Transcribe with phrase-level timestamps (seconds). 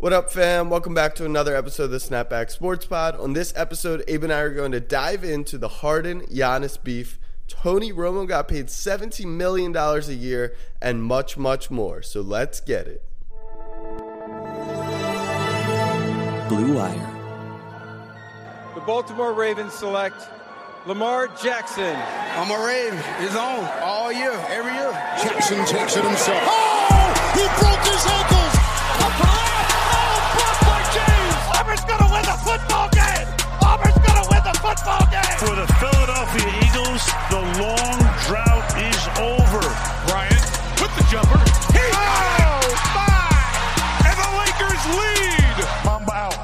[0.00, 0.70] What up, fam?
[0.70, 3.16] Welcome back to another episode of the Snapback Sports Pod.
[3.18, 7.18] On this episode, Abe and I are going to dive into the Harden Giannis beef.
[7.48, 12.00] Tony Romo got paid $17 million a year and much, much more.
[12.02, 13.02] So let's get it.
[16.48, 17.14] Blue Wire.
[18.76, 20.28] The Baltimore Ravens select
[20.86, 21.96] Lamar Jackson.
[22.36, 23.00] I'm a Raven.
[23.18, 24.92] It's on all year, every year.
[25.20, 26.40] Jackson takes it himself.
[26.46, 27.32] Oh!
[27.34, 28.57] He broke his ankles!
[31.78, 31.90] James!
[31.90, 33.28] Auburn's gonna win the football game!
[33.62, 35.38] Auburn's gonna win the football game!
[35.38, 39.62] For the Philadelphia Eagles, the long drought is over.
[40.08, 40.44] Bryant
[40.80, 41.38] with the jumper.
[41.72, 43.30] He oh, my!
[44.06, 45.56] And the Lakers lead!
[45.84, 46.38] Mamba out.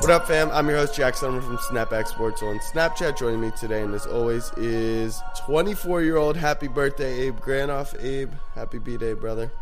[0.00, 0.50] What up, fam?
[0.50, 3.18] I'm your host, Jack Summer from Snapback Sports on Snapchat.
[3.18, 8.02] Joining me today, and as always, is 24 year old happy birthday Abe Granoff.
[8.02, 9.52] Abe, happy B Day, brother.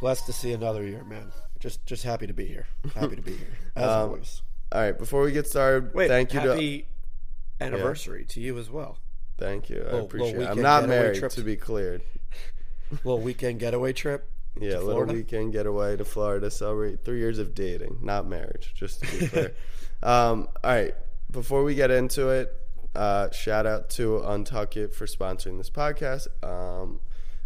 [0.00, 1.32] Blessed to see another year, man.
[1.64, 2.66] Just just happy to be here.
[2.94, 3.46] Happy to be here.
[3.76, 4.42] As Um, always.
[4.70, 6.86] All right, before we get started, Wait, thank you happy
[7.58, 8.98] anniversary to you as well.
[9.38, 9.82] thank you.
[9.90, 10.46] I appreciate it.
[10.50, 12.02] I'm not married, to to- be cleared.
[13.02, 14.30] Little weekend getaway trip.
[14.60, 19.02] Yeah, to little weekend getaway to Florida, celebrate three years of dating, not marriage, just
[19.02, 19.54] to be clear.
[20.02, 20.94] um, all right,
[21.30, 22.52] before we get into it,
[22.94, 26.28] uh, shout out to Untuck It for sponsoring this podcast.
[26.44, 27.00] Um,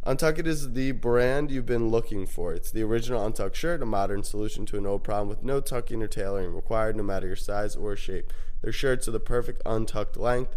[0.07, 2.55] Untuck It is the brand you've been looking for.
[2.55, 6.03] It's the original untucked shirt, a modern solution to an old problem with no tucking
[6.03, 8.33] or tailoring required, no matter your size or shape.
[8.63, 10.57] Their shirts are the perfect untucked length.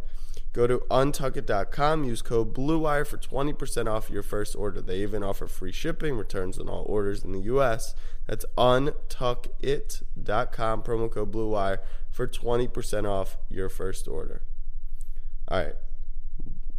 [0.53, 4.81] Go to untuckit.com, use code BLUEWIRE for 20% off your first order.
[4.81, 7.95] They even offer free shipping, returns on all orders in the US.
[8.27, 11.79] That's untuckit.com, promo code BLUEWIRE
[12.09, 14.43] for 20% off your first order.
[15.47, 15.75] All right.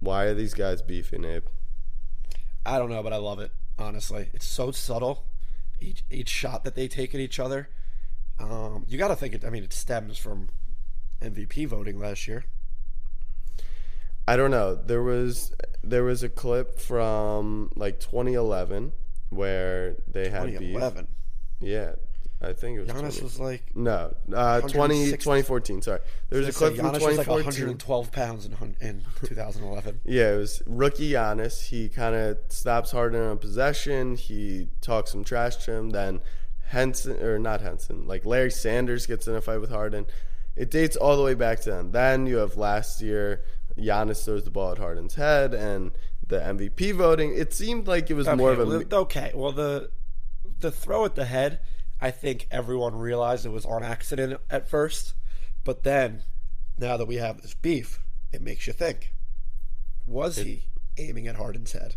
[0.01, 1.45] Why are these guys beefing, Abe?
[2.65, 3.51] I don't know, but I love it.
[3.79, 5.27] Honestly, it's so subtle.
[5.81, 7.69] Each each shot that they take at each other.
[8.39, 9.45] Um, you got to think it.
[9.45, 10.49] I mean, it stems from
[11.21, 12.45] MVP voting last year.
[14.27, 14.75] I don't know.
[14.75, 15.53] There was
[15.83, 18.93] there was a clip from like 2011
[19.31, 20.59] where they had beef.
[20.59, 21.09] 2011.
[21.61, 21.93] Yeah,
[22.43, 22.89] I think it was.
[22.89, 25.83] Giannis 20 was like No, uh, 20, 2014.
[25.83, 30.01] Sorry, there was a clip from Giannis was like 112 pounds in, in 2011.
[30.05, 31.67] yeah, it was rookie Giannis.
[31.67, 34.17] He kind of stops Harden on possession.
[34.17, 35.91] He talks some trash to him.
[35.91, 36.21] Then
[36.69, 40.07] Henson or not Henson, like Larry Sanders gets in a fight with Harden.
[40.57, 41.91] It dates all the way back to then.
[41.93, 43.45] Then you have last year.
[43.79, 45.93] Giannis throws the ball at Harden's head, and
[46.27, 47.35] the MVP voting.
[47.35, 48.67] It seemed like it was more of a.
[48.67, 49.33] well, okay.
[49.35, 49.91] Well, the
[50.61, 51.61] the throw at the head,
[52.03, 55.15] I think everyone realized it was on accident at first,
[55.63, 56.25] but then
[56.77, 58.01] now that we have this beef,
[58.33, 59.13] it makes you think:
[60.07, 60.65] Was he
[60.99, 61.95] aiming at Harden's head?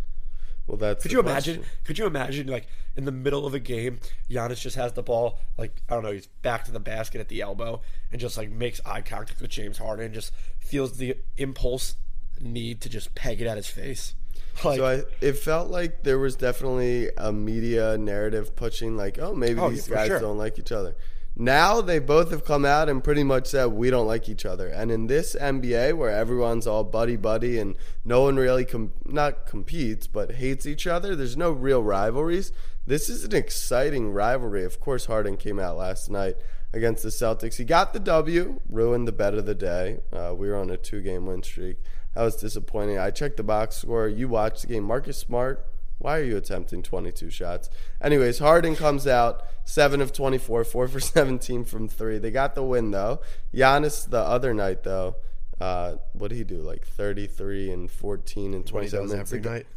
[0.68, 1.04] well, that's.
[1.04, 1.56] Could you question.
[1.56, 1.70] imagine?
[1.84, 4.00] Could you imagine like in the middle of a game,
[4.30, 7.28] Giannis just has the ball, like I don't know, he's back to the basket at
[7.28, 11.18] the elbow, and just like makes eye contact with James Harden, and just feels the
[11.38, 11.96] impulse
[12.40, 14.16] need to just peg it at his face.
[14.64, 19.34] Like, So I, it felt like there was definitely a media narrative pushing, like, oh,
[19.36, 20.20] maybe Oh, these guys sure.
[20.20, 20.96] don't like each other.
[21.38, 24.68] Now they both have come out and pretty much said we don't like each other.
[24.70, 27.76] And in this NBA where everyone's all buddy buddy and
[28.06, 32.54] no one really com- not competes but hates each other, there's no real rivalries.
[32.88, 34.64] This is an exciting rivalry.
[34.64, 36.38] Of course, Harden came out last night
[36.72, 37.58] against the Celtics.
[37.58, 40.00] He got the W, ruined the bet of the day.
[40.14, 41.80] Uh, we were on a two game win streak.
[42.16, 42.98] That was disappointing.
[42.98, 44.08] I checked the box score.
[44.08, 44.84] You watched the game.
[44.86, 45.66] Marcus Smart,
[45.98, 47.70] why are you attempting 22 shots?
[48.02, 52.18] Anyways, Harden comes out 7 of 24, 4 for 17 from 3.
[52.20, 53.20] They got the win, though.
[53.54, 55.16] Giannis, the other night, though,
[55.60, 56.58] uh, what did he do?
[56.62, 59.32] Like 33 and 14 and what 27 minutes.
[59.32, 59.68] every The guy- night.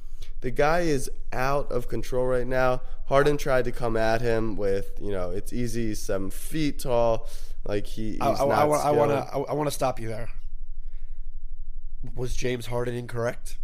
[0.40, 2.82] the guy is out of control right now.
[3.06, 7.26] Harden tried to come at him with, you know, it's easy, seven feet tall.
[7.64, 9.16] Like he, he's I, I, not I, want- I want to.
[9.16, 10.28] I, I want to stop you there.
[12.14, 13.58] Was James Harden incorrect?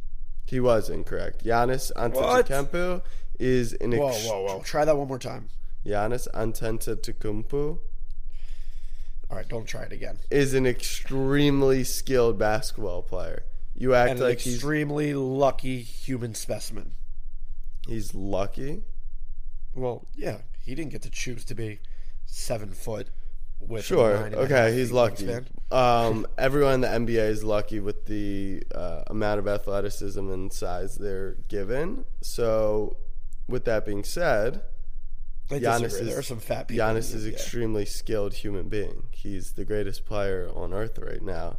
[0.44, 1.44] He was incorrect.
[1.44, 3.02] Giannis Antetokounmpo
[3.38, 4.62] is an Whoa, ex- whoa, whoa!
[4.62, 5.48] Try that one more time.
[5.86, 7.78] Giannis Antetokounmpo
[9.30, 10.18] All right, don't try it again.
[10.30, 13.44] is an extremely skilled basketball player.
[13.74, 16.92] You act like he's extremely lucky human specimen.
[17.88, 18.82] he's lucky.
[19.74, 21.80] Well, yeah, he didn't get to choose to be
[22.26, 23.08] seven foot
[23.68, 24.14] with Sure.
[24.14, 25.28] nine and a half Okay, he's lucky.
[25.70, 30.96] Um, everyone in the NBA is lucky with the uh, amount of athleticism and size
[30.96, 32.04] they're given.
[32.20, 32.96] So,
[33.48, 34.62] with that being said,
[35.50, 36.00] I Giannis disagree.
[36.00, 36.86] is There are some fat people.
[36.86, 39.04] Giannis is extremely skilled human being.
[39.10, 41.58] He's the greatest player on earth right now.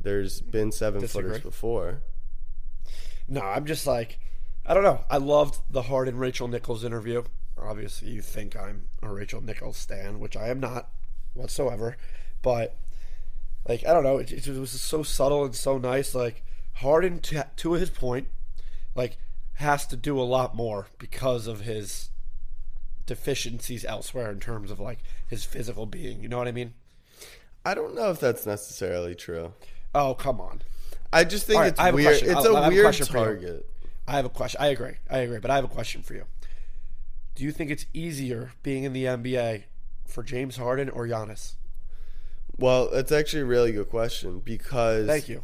[0.00, 1.30] There's been seven Disagree.
[1.30, 2.02] footers before.
[3.28, 4.18] No, I'm just like,
[4.66, 5.04] I don't know.
[5.08, 7.22] I loved the Harden Rachel Nichols interview.
[7.56, 10.90] Obviously, you think I'm a Rachel Nichols stan, which I am not
[11.34, 11.96] whatsoever.
[12.42, 12.76] But
[13.68, 14.18] like, I don't know.
[14.18, 16.14] It, it was so subtle and so nice.
[16.14, 16.42] Like
[16.74, 18.28] Harden, to, to his point,
[18.94, 19.18] like
[19.54, 22.10] has to do a lot more because of his
[23.06, 24.98] deficiencies elsewhere in terms of like
[25.28, 26.22] his physical being.
[26.22, 26.74] You know what I mean?
[27.64, 29.54] I don't know if that's necessarily true.
[29.94, 30.62] Oh, come on.
[31.12, 32.22] I just think right, it's have a weird.
[32.22, 33.04] It's I a a weird you.
[33.04, 33.70] target.
[34.06, 34.60] I have a question.
[34.60, 34.96] I agree.
[35.08, 35.38] I agree.
[35.38, 36.24] But I have a question for you.
[37.34, 39.64] Do you think it's easier being in the NBA
[40.06, 41.54] for James Harden or Giannis?
[42.56, 45.42] Well, it's actually a really good question because Thank you.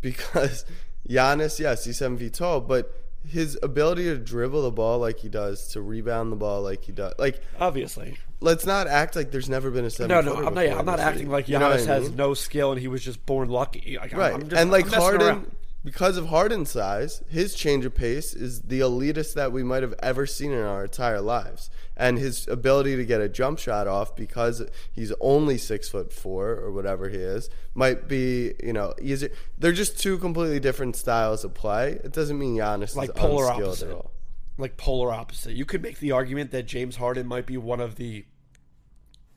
[0.00, 0.64] because
[1.08, 2.94] Giannis, yes, he's seven feet tall, but
[3.26, 6.92] his ability to dribble the ball like he does, to rebound the ball like he
[6.92, 8.16] does, like Obviously.
[8.40, 10.08] let's not act like there's never been a seven.
[10.08, 10.66] No, no, I'm not.
[10.66, 12.16] I'm not acting like You know Giannis I has mean?
[12.16, 13.96] no skill and he was just born lucky.
[14.00, 15.56] Like, I'm- right, I'm just, and like Harden, around.
[15.84, 19.94] because of Harden's size, his change of pace is the elitist that we might have
[20.02, 21.68] ever seen in our entire lives,
[22.00, 26.48] and his ability to get a jump shot off because he's only six foot four
[26.52, 29.30] or whatever he is might be you know easier.
[29.58, 32.00] They're just two completely different styles of play.
[32.02, 33.90] It doesn't mean Giannis Like is polar opposite.
[33.90, 34.10] at all.
[34.56, 35.54] like polar opposite.
[35.54, 38.24] You could make the argument that James Harden might be one of the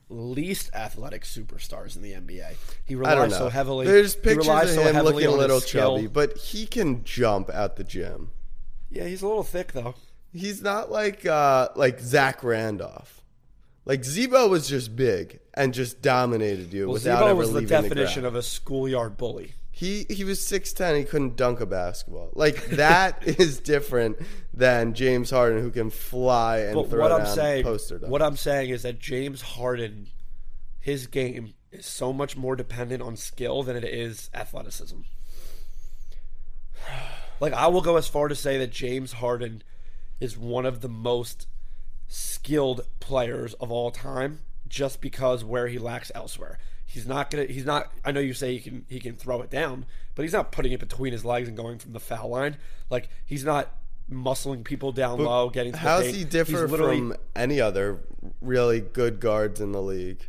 [0.08, 2.54] least athletic superstars in the NBA.
[2.84, 3.86] He relies so heavily.
[3.86, 7.84] There's pictures of so him looking a little chubby, but he can jump at the
[7.84, 8.30] gym.
[8.90, 9.94] Yeah, he's a little thick though.
[10.34, 13.22] He's not like uh, like Zach Randolph.
[13.86, 17.54] Like Z-Bo was just big and just dominated you Well, without Z-Bo ever was the
[17.56, 19.52] leaving definition the definition of a schoolyard bully.
[19.70, 20.96] He he was six ten.
[20.96, 22.30] He couldn't dunk a basketball.
[22.34, 24.16] Like that is different
[24.52, 28.08] than James Harden, who can fly and But throw what I'm saying, poster dunks.
[28.08, 30.08] what I'm saying is that James Harden,
[30.80, 34.98] his game is so much more dependent on skill than it is athleticism.
[37.40, 39.64] Like I will go as far to say that James Harden
[40.20, 41.46] is one of the most
[42.08, 46.58] skilled players of all time, just because where he lacks elsewhere.
[46.86, 47.44] He's not gonna.
[47.44, 47.92] He's not.
[48.04, 48.86] I know you say he can.
[48.88, 51.78] He can throw it down, but he's not putting it between his legs and going
[51.78, 52.56] from the foul line.
[52.90, 53.72] Like he's not
[54.10, 55.72] muscling people down low, getting.
[55.72, 56.16] To the How does paint.
[56.16, 58.00] he differ from any other
[58.40, 60.28] really good guards in the league?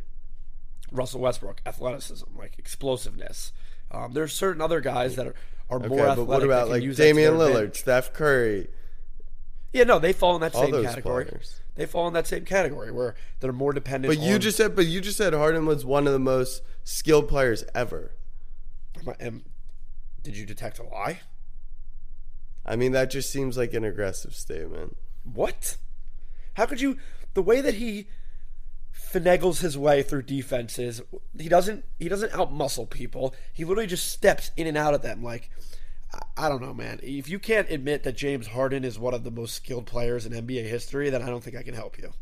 [0.90, 3.52] Russell Westbrook, athleticism, like explosiveness.
[3.90, 5.34] Um, there's certain other guys that are,
[5.70, 7.76] are Okay, more but what about like use that to Damian Lillard, advantage.
[7.76, 8.68] Steph Curry?
[9.76, 11.26] Yeah, no, they fall in that All same those category.
[11.26, 11.60] players.
[11.74, 14.12] They fall in that same category where they're more dependent.
[14.14, 16.62] But you on- just said, but you just said Harden was one of the most
[16.84, 18.12] skilled players ever.
[19.20, 19.44] Am-
[20.22, 21.20] did you detect a lie?
[22.64, 24.96] I mean, that just seems like an aggressive statement.
[25.24, 25.76] What?
[26.54, 26.96] How could you?
[27.34, 28.08] The way that he
[29.12, 31.02] finagles his way through defenses,
[31.38, 31.84] he doesn't.
[31.98, 33.34] He doesn't outmuscle people.
[33.52, 35.22] He literally just steps in and out of them.
[35.22, 35.50] Like
[36.36, 37.00] I- don't know, man.
[37.02, 40.32] If you can't admit that James Harden is one of the most skilled players in
[40.32, 42.12] NBA history, then I don't think I can help you.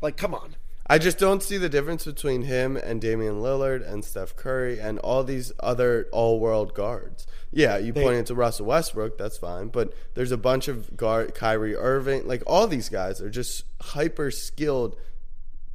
[0.00, 0.56] Like, come on.
[0.86, 4.98] I just don't see the difference between him and Damian Lillard and Steph Curry and
[4.98, 7.26] all these other all-world guards.
[7.50, 11.74] Yeah, you pointed to Russell Westbrook, that's fine, but there's a bunch of guard Kyrie
[11.74, 14.96] Irving, like all these guys are just hyper skilled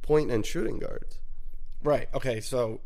[0.02, 1.18] point and shooting guards.
[1.82, 2.08] Right.
[2.14, 2.40] Okay.
[2.40, 2.80] So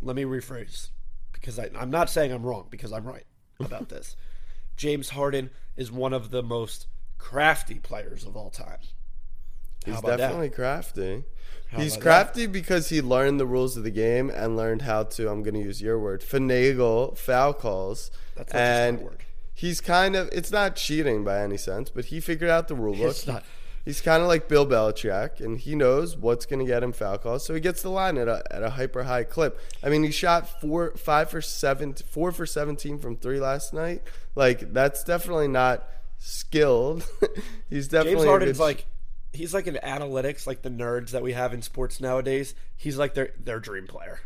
[0.00, 0.88] let me rephrase
[1.32, 3.26] because I, I'm not saying I'm wrong because I'm right
[3.60, 4.16] about this.
[4.76, 6.86] James Harden is one of the most
[7.18, 8.78] crafty players of all time.
[9.84, 10.56] He's How about definitely that?
[10.56, 11.24] crafty.
[11.76, 15.28] He's about crafty because he learned the rules of the game and learned how to,
[15.28, 18.10] I'm going to use your word, finagle foul calls.
[18.36, 19.24] That's not and word.
[19.54, 22.94] he's kind of, it's not cheating by any sense, but he figured out the rule
[22.94, 23.10] book.
[23.10, 23.44] It's not.
[23.86, 27.18] He's kind of like Bill Belichick, and he knows what's going to get him foul
[27.18, 29.60] calls, so he gets the line at a, at a hyper high clip.
[29.80, 34.02] I mean, he shot four, five for seven, four for seventeen from three last night.
[34.34, 35.88] Like that's definitely not
[36.18, 37.08] skilled.
[37.70, 38.86] he's definitely James Harden's like
[39.32, 42.56] he's like an analytics, like the nerds that we have in sports nowadays.
[42.76, 44.18] He's like their their dream player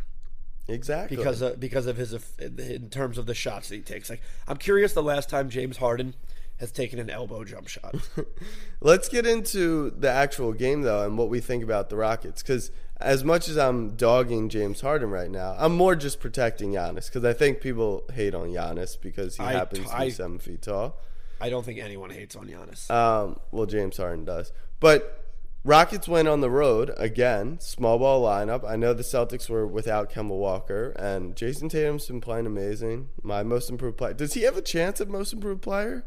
[0.68, 4.08] exactly because of, because of his uh, in terms of the shots that he takes.
[4.08, 6.14] Like I'm curious the last time James Harden
[6.60, 7.94] has taken an elbow jump shot.
[8.80, 12.42] Let's get into the actual game though, and what we think about the Rockets.
[12.42, 17.06] Because as much as I'm dogging James Harden right now, I'm more just protecting Giannis
[17.06, 20.38] because I think people hate on Giannis because he I- happens to I- be seven
[20.38, 20.96] feet tall.
[21.42, 22.90] I don't think anyone hates on Giannis.
[22.90, 25.16] Um, well, James Harden does, But
[25.64, 28.62] Rockets went on the road again, small ball lineup.
[28.68, 33.08] I know the Celtics were without Kemba Walker, and Jayson Tatum's been playing amazing.
[33.22, 34.12] My most improved player.
[34.14, 36.04] Does he have a chance at most improved player,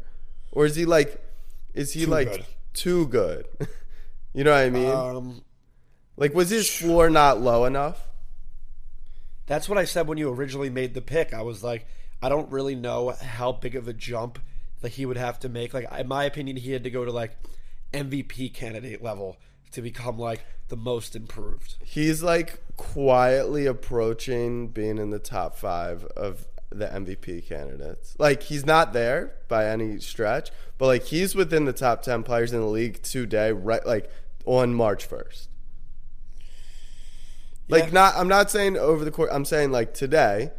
[0.54, 1.20] or is he like,
[1.74, 2.46] is he Too like good.
[2.72, 3.46] too good?
[4.32, 4.90] you know what I mean?
[4.90, 5.42] Um,
[6.16, 8.06] like, was his floor not low enough?
[9.46, 11.34] That's what I said when you originally made the pick.
[11.34, 11.86] I was like,
[12.22, 14.38] I don't really know how big of a jump
[14.80, 15.74] that he would have to make.
[15.74, 17.36] Like, in my opinion, he had to go to like
[17.92, 19.36] MVP candidate level
[19.72, 21.76] to become like the most improved.
[21.84, 26.46] He's like quietly approaching being in the top five of
[26.78, 28.14] the MVP candidates.
[28.18, 32.52] Like he's not there by any stretch, but like he's within the top ten players
[32.52, 33.84] in the league today, right?
[33.86, 34.10] Like
[34.44, 35.48] on March first.
[37.68, 37.90] Like Yeah.
[37.92, 39.30] not, I'm not saying over the course.
[39.32, 40.50] I'm saying like today,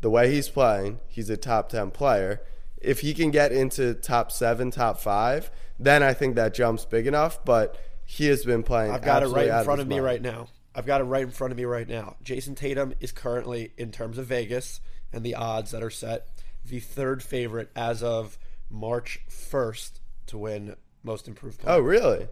[0.00, 2.40] the way he's playing, he's a top ten player.
[2.80, 7.06] If he can get into top seven, top five, then I think that jump's big
[7.06, 7.44] enough.
[7.44, 8.92] But he has been playing.
[8.92, 10.04] I've got it right in front his of me mind.
[10.04, 10.48] right now.
[10.74, 12.16] I've got it right in front of me right now.
[12.22, 14.80] Jayson Tatum is currently, in terms of Vegas
[15.12, 16.28] and the odds that are set,
[16.64, 18.38] the third favorite as of
[18.70, 21.76] March 1st to win Most Improved Player.
[21.76, 22.28] Oh, really?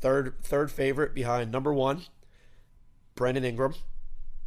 [0.00, 2.02] Third, third favorite behind number one,
[3.14, 3.74] Brandon Ingram.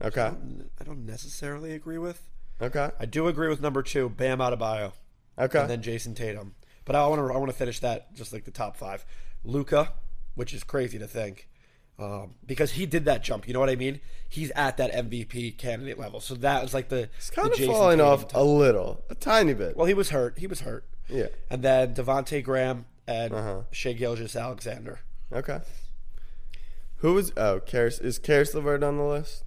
[0.01, 0.31] Okay.
[0.79, 2.29] I don't necessarily agree with.
[2.61, 2.89] Okay.
[2.99, 4.93] I do agree with number two, Bam Adebayo,
[5.37, 5.59] Okay.
[5.59, 6.55] and then Jayson Tatum.
[6.83, 9.05] But I want to I want to finish that just like the top five.
[9.43, 9.93] Luka,
[10.35, 11.49] which is crazy to think,
[11.99, 13.47] um, because he did that jump.
[13.47, 13.99] You know what I mean?
[14.27, 16.19] He's at that MVP candidate level.
[16.19, 19.03] So that was like the it's kind the of Jayson falling Tatum off a little,
[19.09, 19.77] a tiny bit.
[19.77, 20.37] Well, he was hurt.
[20.39, 20.83] He was hurt.
[21.09, 21.27] yeah.
[21.49, 23.61] And then Devonte Graham and Uh-huh.
[23.71, 24.99] Shai Gilgeous-Alexander.
[25.31, 25.59] Okay.
[26.97, 27.31] Who was?
[27.37, 29.43] Oh, Caris is Caris LeVert on the list?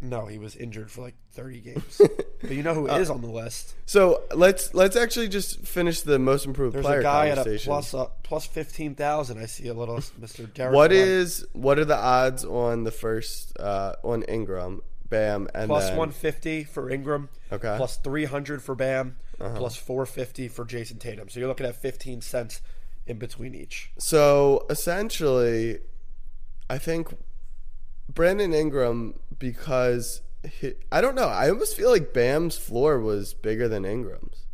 [0.00, 2.00] No, he was injured for like 30 games.
[2.42, 3.74] but you know who Uh, is on the list?
[3.86, 7.58] So let's let's actually just finish the most improved There's player a guy at a
[7.58, 9.38] plus uh, plus 15,000.
[9.38, 10.52] I see a little Mr.
[10.54, 10.74] Derek.
[10.74, 15.84] what is what are the odds on the first uh, on Ingram, Bam, and Plus
[15.88, 17.28] then 150 for Ingram.
[17.52, 17.68] Okay.
[17.68, 17.76] Uh-huh.
[17.78, 19.16] Plus 300 for Bam.
[19.38, 21.28] plus 450 for Jayson Tatum.
[21.28, 22.60] So you're looking at 15 cents
[23.06, 23.90] in between each.
[23.98, 25.78] So essentially,
[26.68, 27.14] I think
[28.14, 30.22] Brandon Ingram because
[30.60, 31.28] he, I don't know.
[31.28, 34.46] I almost feel like Bam's floor was bigger than Ingram's,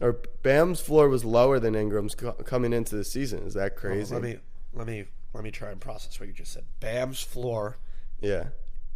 [0.00, 3.46] or Bam's floor was lower than Ingram's co- coming into the season.
[3.46, 4.14] Is that crazy?
[4.14, 4.38] Let me
[4.72, 6.64] let me let me try and process what you just said.
[6.80, 7.78] Bam's floor
[8.20, 8.48] yeah.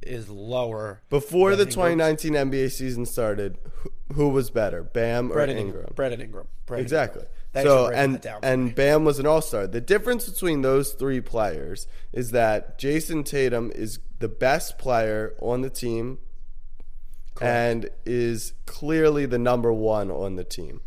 [0.03, 1.75] is lower Before the Ingram's.
[1.75, 5.77] 2019 NBA season started, who, who was better, Bam or Brandon Ingram?
[5.81, 5.95] Ingram.
[5.95, 6.47] Brandon Ingram.
[6.67, 7.23] Brandon Exactly.
[7.23, 7.37] Ingram.
[7.53, 8.75] Thanks so and that down for and.
[8.75, 9.67] Bam was an All Star.
[9.67, 15.63] The difference between those three players is that Jayson Tatum is the best player on
[15.63, 16.19] the team,
[17.41, 20.81] and is clearly the number one on the team.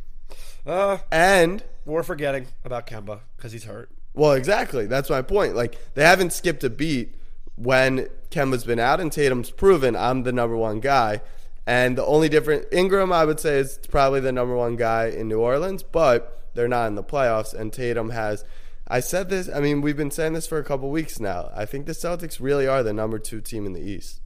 [0.66, 3.90] Uh, And we're forgetting about Kemba because he's hurt.
[4.14, 4.86] well, exactly.
[4.86, 5.56] That's my point.
[5.56, 7.16] Like they haven't skipped a beat
[7.56, 11.22] when Kemba's been out and Tatum's proven I'm the number one guy.
[11.66, 15.28] And the only different Ingram, I would say, is probably the number one guy in
[15.30, 17.54] New Orleans, but they're not in the playoffs.
[17.54, 18.44] And Tatum has.
[18.88, 19.50] I said this.
[19.54, 21.50] I mean, we've been saying this for a couple weeks now.
[21.56, 24.20] I think the Celtics really are the number two team in the East.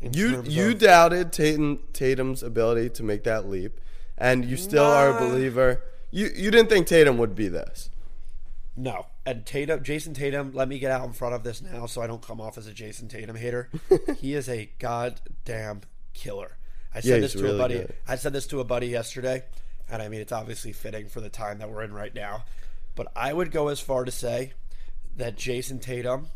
[0.00, 3.80] in You you of- doubted Tatum Tatum's ability to make that leap,
[4.16, 5.82] and you still are a believer.
[6.10, 7.90] You you didn't think Tatum would be this.
[8.76, 9.06] No.
[9.26, 12.06] And Tatum, Jayson Tatum, let me get out in front of this now so I
[12.06, 13.68] don't come off as a Jayson Tatum hater.
[14.20, 15.80] he is a goddamn
[16.14, 16.56] killer.
[16.94, 17.74] I said he's this to really a buddy.
[17.74, 17.94] good.
[18.06, 19.42] I said this to a buddy yesterday,
[19.90, 22.44] and I mean it's obviously fitting for the time that we're in right now.
[22.94, 24.52] But I would go as far to say
[25.16, 26.28] that Jayson Tatum,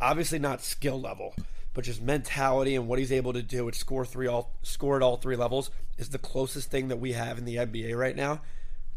[0.00, 1.34] obviously not skill level,
[1.72, 5.02] but just mentality and what he's able to do at score three all score at
[5.02, 8.40] all three levels is the closest thing that we have in the NBA right now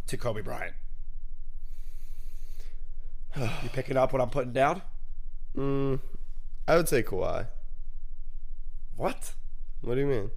[0.07, 0.75] to Kobe Bryant.
[3.37, 4.81] you picking up what I'm putting down?
[5.55, 5.99] Mm,
[6.67, 7.47] I would say Kawhi.
[8.95, 9.33] What?
[9.81, 10.31] What do you mean?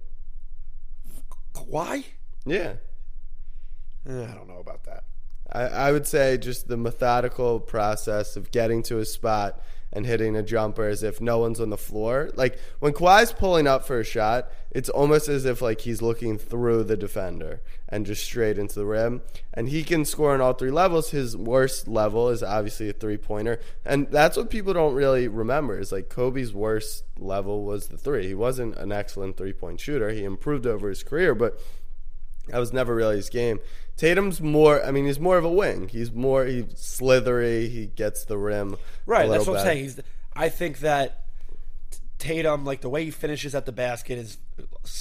[1.53, 2.05] Kawhi?
[2.45, 2.73] Yeah.
[4.07, 5.03] Eh, I don't know about that.
[5.51, 9.61] I, I would say just the methodical process of getting to a spot
[9.93, 12.29] and hitting a jumper as if no one's on the floor.
[12.35, 16.37] Like when Kawhi's pulling up for a shot, it's almost as if like he's looking
[16.37, 19.21] through the defender and just straight into the rim.
[19.53, 21.11] And he can score on all three levels.
[21.11, 23.59] His worst level is obviously a three pointer.
[23.83, 28.27] And that's what people don't really remember is like Kobe's worst level was the three.
[28.27, 30.11] He wasn't an excellent three point shooter.
[30.11, 31.59] He improved over his career, but
[32.47, 33.59] that was never really his game.
[34.01, 34.83] Tatum's more.
[34.83, 35.87] I mean, he's more of a wing.
[35.87, 36.45] He's more.
[36.45, 37.69] He's slithery.
[37.69, 38.77] He gets the rim.
[39.05, 39.83] Right, that's what I'm saying.
[39.83, 39.99] He's,
[40.35, 41.25] I think that
[42.17, 44.39] Tatum, like the way he finishes at the basket, is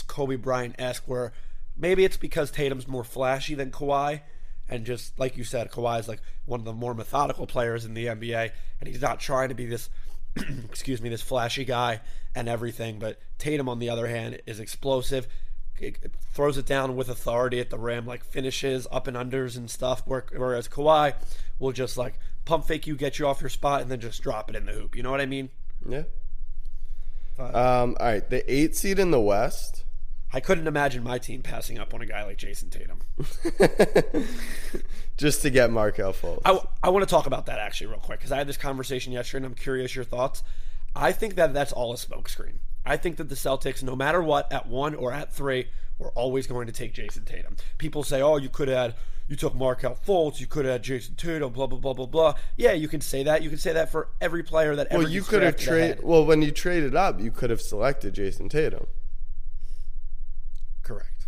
[0.07, 1.05] Kobe Bryant esque.
[1.07, 1.33] Where
[1.79, 4.21] maybe it's because Tatum's more flashy than Kawhi,
[4.69, 8.05] and just like you said, Kawhi's like one of the more methodical players in the
[8.05, 9.89] NBA, and he's not trying to be this,
[10.37, 12.03] excuse me, this flashy guy
[12.35, 12.99] and everything.
[12.99, 15.27] But Tatum, on the other hand, is explosive.
[15.81, 19.71] It throws it down with authority at the rim, like finishes up and unders and
[19.71, 20.03] stuff.
[20.07, 21.15] where- Whereas Kawhi
[21.59, 24.51] will just like pump fake you, get you off your spot, and then just drop
[24.51, 24.95] it in the hoop.
[24.97, 25.51] You know what I mean?
[25.89, 26.03] Yeah.
[27.39, 29.85] Um, all right, the eight seed in the West.
[30.33, 33.01] I couldn't imagine my team passing up on a guy like Jayson Tatum.
[35.17, 36.43] just to get Markelle Fultz.
[36.45, 39.13] I, I want to talk about that actually real quick because I had this conversation
[39.13, 40.43] yesterday and I'm curious your thoughts.
[40.95, 42.59] I think that that's all a smokescreen.
[42.85, 45.69] I think that the Celtics, no matter what, at one or at three,
[45.99, 47.57] we're always going to take Jayson Tatum.
[47.79, 48.97] People say, "Oh, you could have,
[49.29, 52.73] you took Markelle Fultz, you could have Jayson Tatum, blah blah blah blah blah." Yeah,
[52.73, 53.43] you can say that.
[53.43, 55.03] You can say that for every player that ever.
[55.03, 56.03] well, you could have traded.
[56.03, 58.87] Well, when you traded up, you could have selected Jayson Tatum.
[60.83, 61.27] Correct.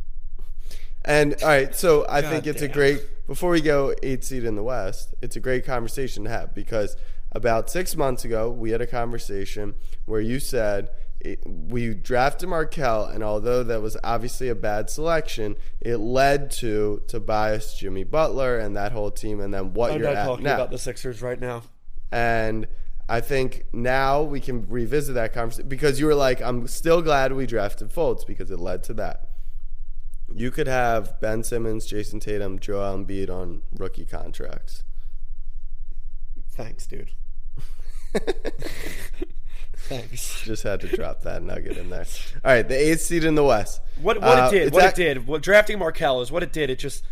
[1.05, 3.03] And all right, so I God think it's a great.
[3.27, 6.97] Before we go eight seed in the West, it's a great conversation to have because
[7.31, 10.91] about six months ago we had a conversation where you said
[11.25, 17.03] it, we drafted Markelle, and although that was obviously a bad selection, it led to
[17.07, 20.45] Tobias, Jimmy Butler, and that whole team, and then what I'm you're not at talking
[20.45, 20.55] now.
[20.55, 21.63] about the Sixers right now.
[22.11, 22.67] And
[23.09, 27.33] I think now we can revisit that conversation because you were like, I'm still glad
[27.33, 29.29] we drafted Fultz because it led to that.
[30.35, 34.83] You could have Ben Simmons, Jayson Tatum, Joel Embiid on rookie contracts.
[36.51, 37.13] Thanks, dude.
[39.89, 40.43] Thanks.
[40.45, 42.07] Just had to drop that nugget in there.
[42.45, 43.81] All right, the eighth seed in the West.
[44.01, 46.71] What what Uh, it did, what it did, what drafting Markelle is, what it did,
[46.71, 47.05] it just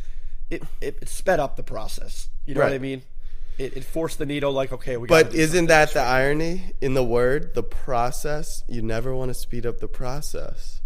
[0.51, 2.29] it, it sped up the process.
[2.47, 3.03] You know what I mean?
[3.59, 4.53] It, it forced the needle.
[4.53, 5.07] Like, okay, we.
[5.07, 8.65] But do isn't that the irony in the word, the process?
[8.69, 10.81] You never want to speed up the process.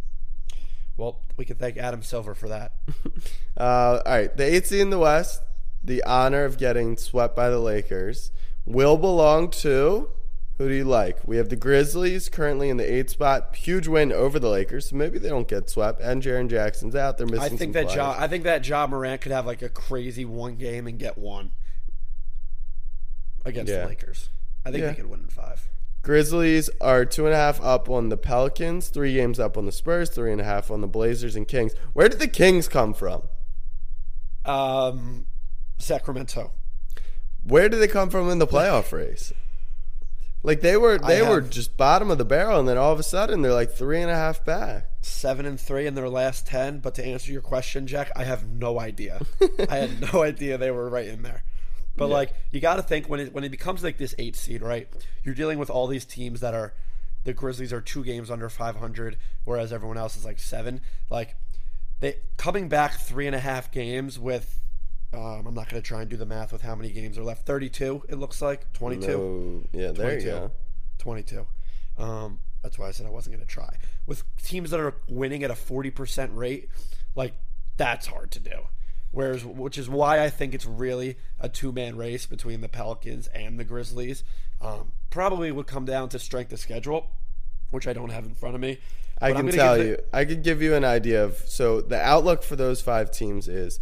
[0.96, 2.72] Well, we can thank Adam Silver for that.
[3.56, 5.40] Uh, all right, the eighth seed in the West,
[5.80, 8.32] the honor of getting swept by the Lakers,
[8.66, 10.08] will belong to
[10.58, 11.26] who do you like?
[11.26, 14.97] We have the Grizzlies currently in the eighth spot, huge win over the Lakers, so
[14.97, 16.00] maybe they don't get swept.
[16.00, 17.54] And Jaren Jackson's out; they're missing.
[17.54, 17.95] I think that.
[17.95, 21.19] Ja, I think that Ja Morant could have like a crazy one game and get
[21.19, 21.50] one
[23.45, 23.80] against Yeah.
[23.82, 24.30] the Lakers.
[24.64, 24.88] I think Yeah.
[24.90, 25.69] they could win in five.
[26.02, 29.73] Grizzlies are two and a half up on the Pelicans, three games up on the
[29.73, 31.73] Spurs, three and a half on the Blazers and Kings.
[31.95, 33.23] Where did the Kings come from?
[34.45, 35.26] Um,
[35.78, 36.52] Sacramento.
[37.43, 39.32] Where did they come from in the playoff race?
[40.45, 43.02] Like they were, they were just bottom of the barrel, and then all of a
[43.02, 44.91] sudden they're like three and a half back.
[45.00, 46.80] seven and three in their last ten.
[46.80, 49.23] But to answer your question, Jack, I have no idea.
[49.71, 51.45] I had no idea they were right in there.
[51.97, 54.61] But like, you got to think when it when it becomes like this eight seed,
[54.61, 54.87] right?
[55.23, 56.75] You're dealing with all these teams that are
[57.25, 60.83] the Grizzlies are two games under 500, whereas everyone else is like seven.
[61.09, 61.37] Like
[62.00, 64.61] they coming back three and a half games with.
[65.14, 67.22] Um, I'm not going to try and do the math with how many games are
[67.24, 67.46] left.
[67.46, 69.06] 32, it looks like 22.
[69.06, 70.26] No, yeah, there 22.
[70.26, 70.50] you go.
[70.98, 71.46] 22.
[71.98, 73.76] Um, that's why I said I wasn't going to try.
[74.06, 76.68] With teams that are winning at a 40% rate,
[77.14, 77.34] like
[77.76, 78.68] that's hard to do.
[79.10, 83.28] Whereas, which is why I think it's really a two man race between the Pelicans
[83.28, 84.24] and the Grizzlies.
[84.60, 87.10] Um, probably would come down to strength of schedule,
[87.70, 88.78] which I don't have in front of me.
[89.20, 89.98] I But can tell give you.
[90.12, 91.36] I could give you an idea of.
[91.36, 93.78] So the outlook for those five teams is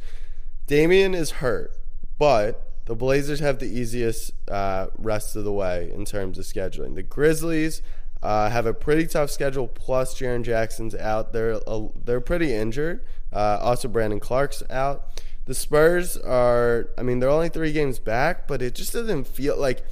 [0.73, 1.77] Damian is hurt,
[2.19, 6.95] but the Blazers have the easiest uh, rest of the way in terms of scheduling.
[6.95, 7.83] The Grizzlies
[8.23, 9.69] uh, have a pretty tough schedule.
[9.69, 11.35] Plus, Jaren Jackson's out.
[11.35, 13.05] They're uh, they're pretty injured.
[13.31, 15.23] Uh, also, Brandon Clarke's out.
[15.45, 16.89] The Spurs are.
[16.97, 19.85] I mean, they're only three games back, but it just doesn't feel like.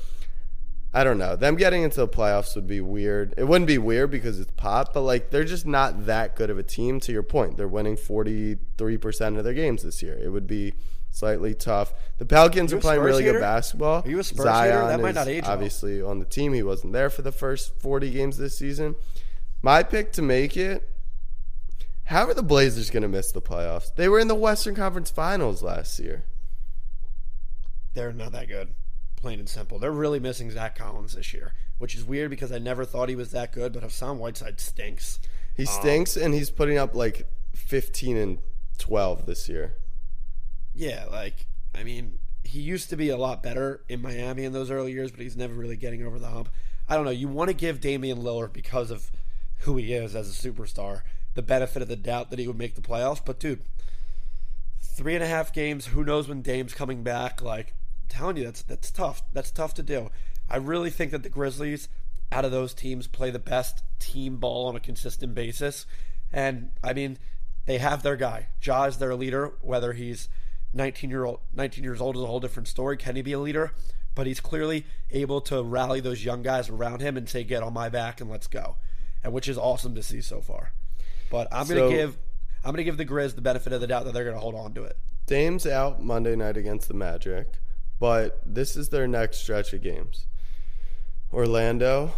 [0.92, 1.37] I don't know.
[1.37, 3.33] Them getting into the playoffs would be weird.
[3.37, 6.59] It wouldn't be weird because it's pop, but like they're just not that good of
[6.59, 6.98] a team.
[7.00, 10.18] To your point, they're winning forty three percent of their games this year.
[10.18, 10.74] It would be
[11.12, 11.92] slightly tough.
[12.18, 13.35] The Pelicans You are playing really hater?
[13.35, 14.03] good basketball.
[14.05, 14.87] Are you a Spurs Zion hater?
[14.88, 15.53] That might not age well.
[15.53, 16.53] obviously on the team.
[16.55, 18.96] He wasn't there for the first forty games this season.
[19.62, 20.88] My pick to make it.
[22.05, 23.94] How are the Blazers going to miss the playoffs?
[23.94, 26.24] They were in the Western Conference Finals last year.
[27.94, 28.74] they're not that good.
[29.21, 29.79] Plain and simple.
[29.79, 33.17] They're really missing Zach Collins this year, which is weird because I never thought he
[33.17, 35.21] was that good, but Hassan Whiteside stinks.
[35.55, 38.39] He um, stinks, and he's putting up like fifteen and
[38.79, 39.77] twelve this year.
[40.75, 44.71] Yeah, like I mean, he used to be a lot better in Miami in those
[44.71, 46.49] early years, but he's never really getting over the hump.
[46.89, 47.11] I don't know.
[47.11, 49.11] You want to give Damian Lillard because of
[49.59, 51.03] who he is as a superstar
[51.35, 53.63] the benefit of the doubt that he would make the playoffs, but dude,
[54.81, 55.87] three and a half games.
[55.87, 57.41] Who knows when Dame's coming back?
[57.41, 57.75] Like,
[58.11, 59.23] telling you, that's that's tough.
[59.33, 60.11] That's tough to do.
[60.49, 61.88] I really think that the Grizzlies,
[62.33, 65.87] out of those teams, play the best team ball on a consistent basis.
[66.33, 67.18] And I mean,
[67.66, 68.49] they have their guy.
[68.62, 70.29] Ja is their leader, whether he's
[70.73, 72.96] 19 year old 19 years old is a whole different story.
[72.96, 73.73] Can he be a leader?
[74.14, 77.73] But he's clearly able to rally those young guys around him and say, "Get on
[77.73, 78.77] my back and let's go,"
[79.23, 80.73] and which is awesome to see so far.
[81.31, 82.18] But I'm gonna So- give
[82.64, 84.75] I'm gonna give the Grizz the benefit of the doubt that they're gonna hold on
[84.75, 84.99] to it.
[85.27, 87.55] Dame's out Monday night against the Magic,
[88.01, 90.27] but this is their next stretch of games.
[91.33, 92.13] Orlando,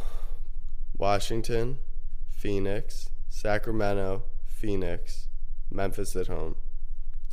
[0.96, 1.78] Washington,
[2.30, 5.28] Phoenix, Sacramento, Phoenix,
[5.70, 6.56] Memphis at home.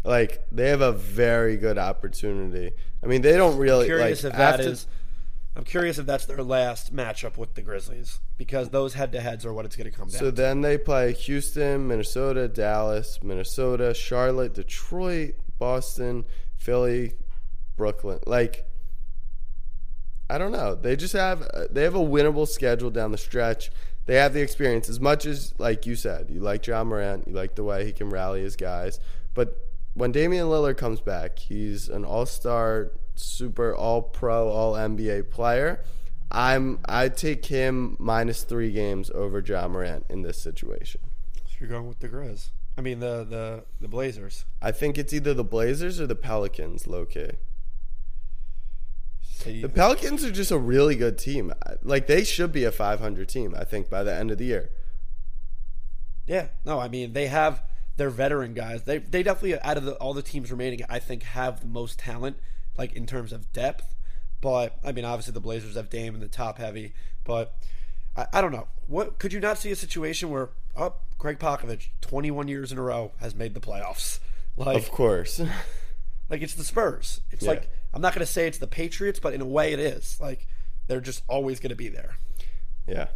[0.04, 2.72] Like they have a very good opportunity.
[3.04, 4.88] I mean, they don't really curious like if that after- is-
[5.56, 9.66] I'm curious if that's their last matchup with the Grizzlies because those head-to-heads are what
[9.66, 10.20] it's going to come down.
[10.20, 10.32] So to.
[10.32, 16.24] then they play Houston, Minnesota, Dallas, Minnesota, Charlotte, Detroit, Boston,
[16.56, 17.14] Philly,
[17.80, 18.20] Brooklyn.
[18.28, 18.70] Like
[20.30, 20.76] I don't know.
[20.76, 23.72] They just have they have a winnable schedule down the stretch.
[24.06, 27.34] They have the experience as much as like you said, you like Ja Morant, you
[27.34, 29.00] like the way he can rally his guys.
[29.34, 29.58] But
[29.96, 35.84] when Damian Lillard comes back, he's an all-star, super all-pro, all NBA player.
[36.32, 41.02] I'm I take him minus 3 games over Ja Morant in this situation.
[41.48, 42.52] So you're going with the Grizz.
[42.78, 44.46] I mean the the the Blazers.
[44.62, 47.32] I think it's either the Blazers or the Pelicans, low key.
[49.43, 51.54] The Pelicans are just a really good team.
[51.82, 54.69] Like they should be a 500 team, I think, by the end of the year.
[56.28, 57.63] yeah, no, I mean they have
[57.97, 58.84] their veteran guys.
[58.84, 61.99] They they definitely out of the, all the teams remaining, I think have the most
[61.99, 62.38] talent,
[62.78, 63.95] like in terms of depth.
[64.41, 66.93] But I mean, obviously the Blazers have Dame in the top heavy.
[67.23, 67.56] But
[68.15, 68.67] I, I don't know.
[68.88, 72.82] What could you not see a situation where oh, Gregg Popovich, 21 years in a
[72.82, 74.19] row, has made the playoffs?
[74.58, 75.41] Like Of course.
[76.30, 77.21] Like it's the Spurs.
[77.32, 77.49] It's Yeah.
[77.52, 80.19] like I'm not going to say it's the Patriots, but in a way it is.
[80.21, 80.47] Like
[80.88, 82.17] they're just always going to be there.
[82.88, 83.08] yeah.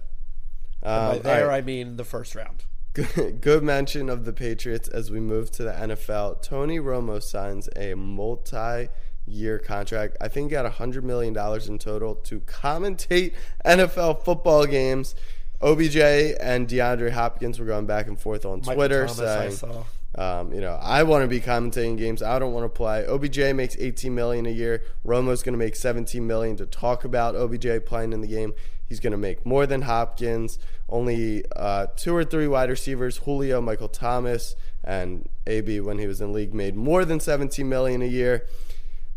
[0.81, 1.57] By Um, there right.
[1.57, 2.65] I mean the first round.
[2.93, 6.41] Good, good mention of the Patriots as we move to the NFL.
[6.41, 10.17] Tony Romo signs a multi-year contract.
[10.21, 11.35] I think he got $100 million
[11.67, 13.33] in total to commentate
[13.65, 15.15] NFL football games.
[15.61, 19.51] OBJ and DeAndre Hopkins were going back and forth on Michael Twitter Thomas, I saying,
[19.53, 19.83] saw.
[20.15, 22.21] Um, you know, I want to be commentating games.
[22.21, 23.05] I don't want to play.
[23.07, 24.83] OBJ makes 18 million a year.
[25.05, 28.53] Romo's going to make 17 million to talk about OBJ playing in the game.
[28.85, 30.59] He's going to make more than Hopkins.
[30.87, 36.21] Only uh, two or three wide receivers, Julio, Michael Thomas, and AB when he was
[36.21, 38.45] in league made more than 17 million a year.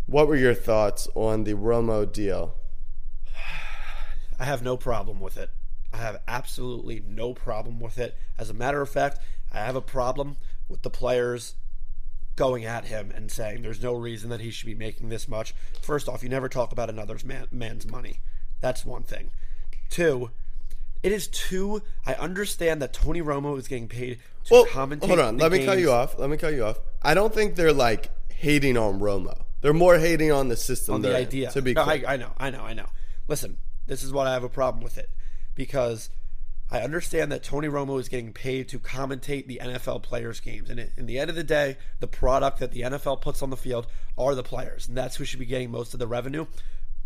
[0.07, 2.55] What were your thoughts on the Romo deal?
[4.39, 5.51] I have no problem with it.
[5.93, 8.17] I have absolutely no problem with it.
[8.39, 9.19] As a matter of fact,
[9.53, 10.37] I have a problem
[10.69, 11.55] with the players
[12.37, 15.55] going at him and saying there's no reason that he should be making this much.
[15.83, 18.21] First off, you never talk about another man, man's money.
[18.61, 19.31] That's one thing.
[19.89, 20.31] Two,
[21.03, 21.83] it is two.
[22.07, 25.07] I understand that Tony Romo is getting paid to Well, commentate.
[25.07, 25.39] hold on.
[25.39, 26.19] Let me cut you off.
[26.19, 26.79] Let me cut you off.
[27.03, 29.43] I don't think they're like hating on Romo.
[29.63, 30.97] They're more hating on the system.
[30.97, 31.51] on the they're in, idea.
[31.53, 31.83] to be No.
[31.83, 32.87] I, I know, I know, I know.
[33.29, 35.09] Listen, this is what I have a problem with it
[35.55, 36.11] because
[36.71, 40.91] I understand that Tony Romo is getting paid to commentate the NFL players' games, and
[40.97, 43.87] in the end of the day, the product that the NFL puts on the field
[44.19, 46.47] are the players, and that's who should be getting most of the revenue.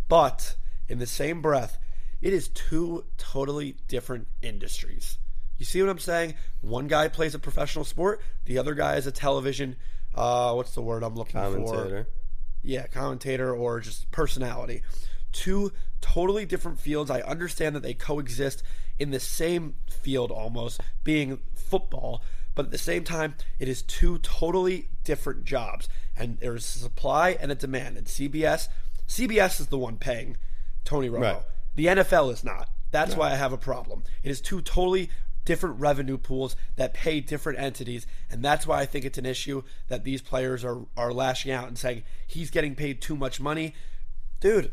[0.08, 0.56] But
[0.88, 1.78] in the same breath,
[2.22, 5.18] it is two totally different industries.
[5.58, 6.34] You see what I'm saying?
[6.62, 9.76] One guy plays a professional sport, the other guy is a television.
[10.14, 11.52] Uh, what's the word I'm looking for?
[11.52, 12.08] commentator.
[12.62, 14.82] yeah, commentator or just personality.
[15.32, 17.10] Two totally different fields.
[17.10, 18.62] I understand that they coexist
[18.98, 22.22] in the same field almost, being football,
[22.54, 25.88] but at the same time, it is two totally different jobs.
[26.16, 27.96] And there's a supply and a demand.
[27.96, 28.68] And CBS,
[29.08, 30.36] CBS is the one paying
[30.84, 31.20] Tony Romo.
[31.20, 31.42] Right.
[31.76, 32.68] The NFL is not.
[32.90, 34.02] That's why I have a problem.
[34.22, 35.10] It is two totally
[35.44, 39.62] different revenue pools that pay different entities, and that's why I think it's an issue
[39.88, 43.74] that these players are are lashing out and saying he's getting paid too much money.
[44.40, 44.72] Dude,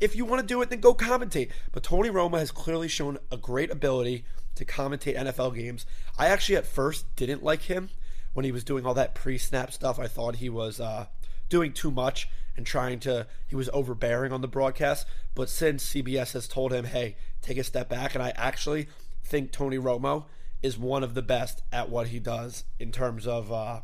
[0.00, 1.50] if you want to do it, then go commentate.
[1.70, 5.86] But Tony Romo has clearly shown a great ability to commentate NFL games.
[6.18, 7.90] I actually at first didn't like him
[8.34, 9.98] when he was doing all that pre-snap stuff.
[9.98, 11.06] I thought he was uh,
[11.48, 15.06] doing too much and trying to he was overbearing on the broadcast.
[15.34, 18.88] But since CBS has told him, "Hey, take a step back," and I actually
[19.24, 20.26] think Tony Romo
[20.62, 23.80] is one of the best at what he does in terms of uh,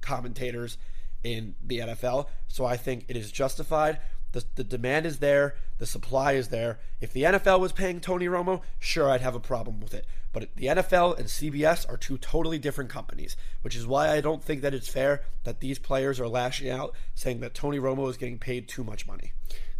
[0.00, 0.78] commentators
[1.22, 2.28] in the NFL.
[2.48, 3.98] So I think it is justified.
[4.36, 6.78] The, the demand is there, the supply is there.
[7.00, 10.06] If the NFL was paying Tony Romo, sure, I'd have a problem with it.
[10.30, 14.44] But the NFL and CBS are two totally different companies, which is why I don't
[14.44, 18.18] think that it's fair that these players are lashing out saying that Tony Romo is
[18.18, 19.32] getting paid too much money.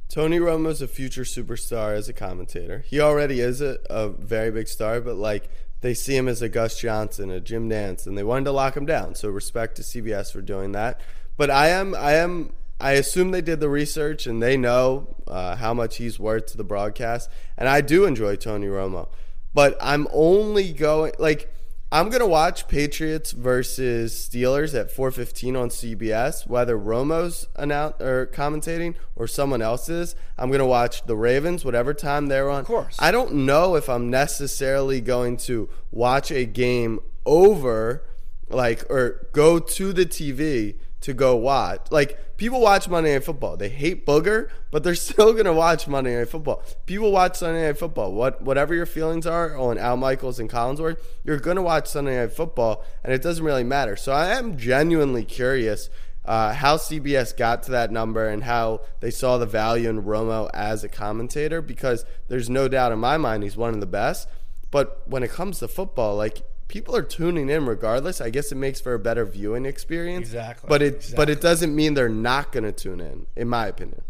[0.09, 2.83] Tony Romo's a future superstar as a commentator.
[2.87, 5.51] He already is a, a very big star, but like
[5.83, 8.75] they see him as a Gus Johnson, a Jim Nantz, and they wanted to lock
[8.75, 9.17] him down.
[9.17, 11.03] So respect to CBS for doing that.
[11.37, 15.57] But I am, I am, I assume they did the research and they know uh,
[15.57, 17.31] how much he's worth to the broadcast.
[17.57, 19.09] And I do enjoy Tony Romo,
[19.55, 21.53] but I'm only going like
[21.91, 26.47] I'm gonna watch Patriots versus Steelers at 4:15 on CBS.
[26.47, 32.27] Whether Romo's announce or commentating or someone else's, I'm gonna watch the Ravens whatever time
[32.27, 32.61] they're on.
[32.61, 32.97] Of course.
[32.99, 38.03] I don't know if I'm necessarily going to watch a game over,
[38.49, 41.87] like, or go to the TV to go watch.
[41.91, 43.57] Like people watch Monday Night Football.
[43.57, 46.63] They hate Booger, but they're still gonna watch Monday Night Football.
[46.87, 48.13] People watch Sunday Night Football.
[48.13, 52.33] What whatever your feelings are on Al Michaels and Collinsworth, you're gonna watch Sunday Night
[52.33, 53.97] Football, and it doesn't really matter.
[53.97, 55.89] So I am genuinely curious.
[56.25, 60.51] Uh, how CBS got to that number and how they saw the value in Romo
[60.53, 64.29] as a commentator because there's no doubt in my mind he's one of the best.
[64.73, 68.21] But when it comes to football, like people are tuning in regardless.
[68.21, 70.27] I guess it makes for a better viewing experience.
[70.27, 70.69] Exactly.
[70.69, 74.03] But it but it doesn't mean they're not going to tune in, in my opinion.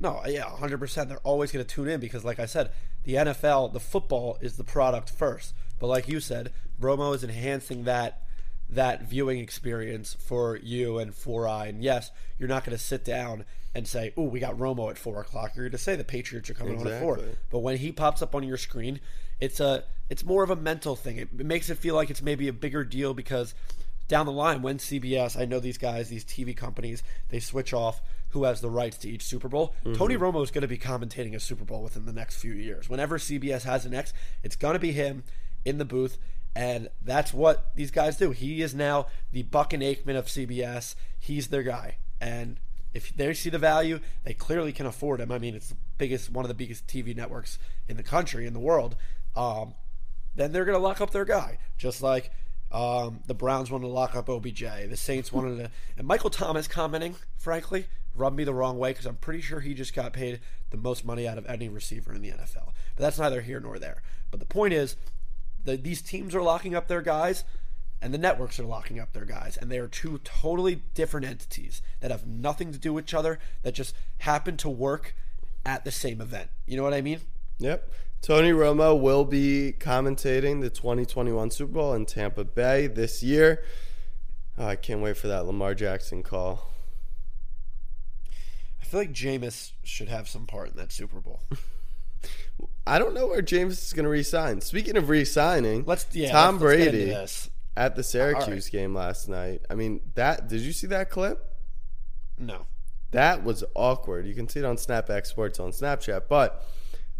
[0.00, 1.08] No, yeah, 100%.
[1.08, 2.70] They're always going to tune in because, like I said,
[3.02, 5.54] the NFL, the football is the product first.
[5.80, 8.22] But like you said, Romo is enhancing that
[8.70, 11.66] that viewing experience for you and for I.
[11.66, 14.98] And yes, you're not going to sit down and say, "Oh, we got Romo at
[14.98, 17.18] four o'clock." You're going to say the Patriots are coming on at four.
[17.50, 19.00] But when he pops up on your screen,
[19.40, 21.16] it's a it's more of a mental thing.
[21.16, 23.54] It, it makes it feel like it's maybe a bigger deal because
[24.08, 28.00] down the line when CBS, I know these guys, these TV companies, they switch off
[28.30, 29.74] who has the rights to each Super Bowl.
[29.84, 29.94] Mm-hmm.
[29.94, 32.88] Tony Romo is going to be commentating a Super Bowl within the next few years.
[32.88, 35.24] Whenever CBS has an X, it's going to be him
[35.64, 36.18] in the booth.
[36.54, 38.32] And that's what these guys do.
[38.32, 40.94] He is now the Buck and Aikman of CBS.
[41.18, 41.96] He's their guy.
[42.20, 42.58] And
[42.94, 45.30] if they see the value, they clearly can afford him.
[45.30, 48.54] I mean, it's the biggest, one of the biggest TV networks in the country, in
[48.54, 48.96] the world.
[49.38, 49.74] Um,
[50.34, 51.58] then they're going to lock up their guy.
[51.78, 52.30] Just like
[52.72, 54.60] um, the Browns wanted to lock up OBJ.
[54.60, 55.70] The Saints wanted to.
[55.96, 59.74] And Michael Thomas commenting, frankly, rubbed me the wrong way because I'm pretty sure he
[59.74, 62.72] just got paid the most money out of any receiver in the NFL.
[62.96, 64.02] But that's neither here nor there.
[64.30, 64.96] But the point is,
[65.64, 67.44] the, these teams are locking up their guys.
[68.00, 71.82] And the networks are locking up their guys, and they are two totally different entities
[71.98, 75.16] that have nothing to do with each other, that just happen to work
[75.66, 76.48] at the same event.
[76.64, 77.22] You know what I mean?
[77.58, 77.90] Yep.
[78.20, 83.62] Tony Romo will be commentating the 2021 Super Bowl in Tampa Bay this year.
[84.58, 86.68] Oh, I can't wait for that Lamar Jackson call.
[88.80, 91.40] I feel like Jameis should have some part in that Super Bowl.
[92.86, 94.60] I don't know where James is going to resign.
[94.62, 96.32] Speaking of resigning, Let's yeah.
[96.32, 97.50] Tom let's, let's Brady this.
[97.76, 99.62] at the Syracuse game last night.
[99.70, 101.44] I mean, that did you see that clip?
[102.38, 102.66] No,
[103.10, 104.26] That was awkward.
[104.26, 106.22] You can see it on Snapback Sports on Snapchat.
[106.28, 106.64] But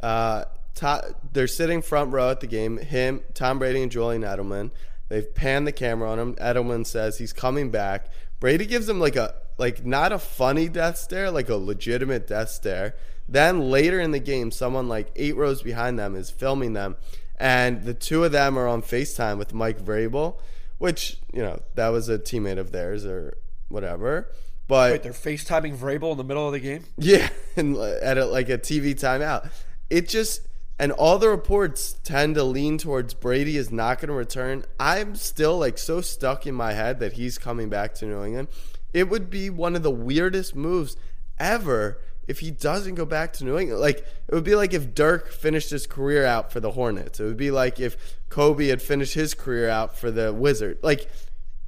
[0.01, 0.45] uh,
[0.79, 2.79] to, they're sitting front row at the game.
[2.79, 4.71] Him, Tom Brady, and Julian Edelman.
[5.09, 6.35] They've panned the camera on him.
[6.37, 8.09] Edelman says he's coming back.
[8.41, 12.51] Brady gives him like a like not a funny death stare, like a legitimate death
[12.51, 12.95] stare.
[13.29, 16.97] Then later in the game, someone like eight rows behind them is filming them,
[17.39, 20.39] and the two of them are on FaceTime with Mike Vrabel,
[20.79, 23.37] which you know that was a teammate of theirs or
[23.69, 24.31] whatever.
[24.67, 26.85] But wait, they're FaceTiming Vrabel in the middle of the game.
[26.97, 29.51] yeah, and at a, like a TV timeout.
[29.91, 30.48] It just
[30.79, 34.65] and all the reports tend to lean towards Brady is not going to return.
[34.79, 38.49] I'm still like so stuck in my head that he's coming back to New England.
[38.93, 40.97] It would be one of the weirdest moves
[41.39, 43.81] ever if he doesn't go back to New England.
[43.81, 47.19] Like it would be like if Dirk finished his career out for the Hornets.
[47.19, 50.79] It would be like if Kobe had finished his career out for the Wizard.
[50.83, 51.11] Like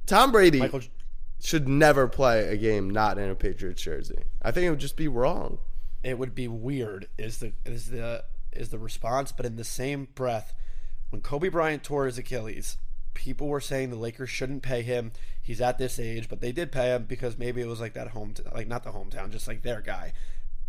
[0.05, 0.81] Tom Brady Michael,
[1.39, 4.19] should never play a game not in a Patriots jersey.
[4.41, 5.59] I think it would just be wrong.
[6.03, 7.07] it would be weird.
[7.17, 9.31] Is the is the is the response?
[9.31, 10.53] But in the same breath,
[11.09, 12.77] when Kobe Bryant tore his Achilles,
[13.13, 15.11] people were saying the Lakers shouldn't pay him.
[15.41, 18.09] He's at this age, but they did pay him because maybe it was like that
[18.09, 20.13] home, like not the hometown, just like their guy.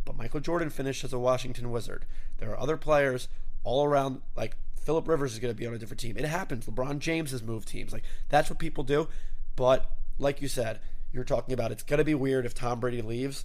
[0.04, 2.06] But Michael Jordan finished as a Washington Wizard.
[2.38, 3.28] There are other players
[3.64, 6.16] all around, like Philip Rivers is going to be on a different team.
[6.16, 6.66] It happens.
[6.66, 7.92] LeBron James has moved teams.
[7.92, 9.08] Like that's what people do.
[9.54, 10.80] But like you said,
[11.12, 13.44] you're talking about it's going to be weird if Tom Brady leaves.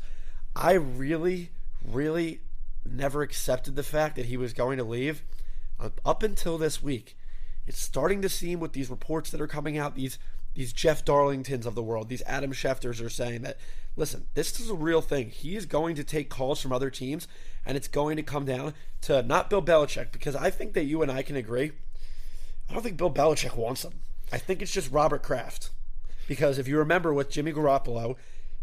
[0.56, 1.52] I really,
[1.86, 2.42] really
[2.92, 5.24] never accepted the fact that he was going to leave
[5.80, 7.16] Uh, up until this week.
[7.68, 10.18] It's starting to seem with these reports that are coming out, these
[10.56, 13.60] these Jeff Darlingtons of the world, these Adam Schefters are saying that,
[13.96, 15.30] listen, this is a real thing.
[15.30, 17.28] He is going to take calls from other teams,
[17.64, 21.04] and it's going to come down to not Bill Belichick, because I think that you
[21.04, 21.74] and I can agree.
[22.68, 24.00] I don't think Bill Belichick wants him.
[24.32, 25.70] I think it's just Robert Kraft.
[26.28, 28.16] Because if you remember with Jimmy Garoppolo,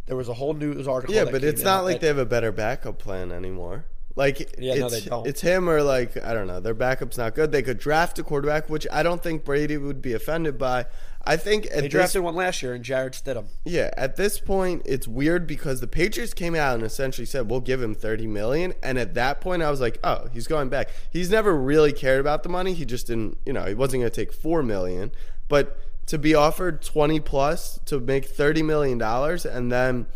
[0.07, 1.15] there was a whole news article.
[1.15, 3.85] Yeah, but it's not out like they have a better backup plan anymore.
[4.17, 5.27] Like Yeah, no, it's, don't.
[5.27, 6.61] it's him or like I don't know.
[6.61, 7.51] Their backup's not good.
[7.51, 10.87] They could draft a quarterback, which I don't think Brady would be offended by.
[11.27, 13.47] I think at They this drafted one last year, and Jarrett Stidham.
[13.65, 17.61] Yeah, at this point, it's weird because the Patriots came out and essentially said we'll
[17.61, 20.91] give him thirty million, and at that point, I was like, oh, he's going back.
[21.11, 22.75] He's never really cared about the money.
[22.75, 25.13] He just didn't, you know, he wasn't going to take four million,
[25.49, 30.07] but to be offered twenty plus to make thirty million dollars and then